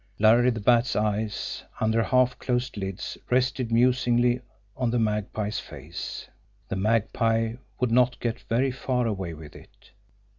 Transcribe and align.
Larry 0.17 0.49
the 0.49 0.59
Bat's 0.59 0.95
eyes, 0.95 1.63
under 1.79 2.01
half 2.01 2.39
closed 2.39 2.75
lids, 2.75 3.19
rested 3.29 3.71
musingly 3.71 4.41
on 4.75 4.89
the 4.89 4.97
Magpie's 4.97 5.59
face. 5.59 6.27
The 6.69 6.75
Magpie 6.75 7.57
would 7.79 7.91
not 7.91 8.19
get 8.19 8.39
very 8.49 8.71
far 8.71 9.05
away 9.05 9.35
with 9.35 9.55
it! 9.55 9.91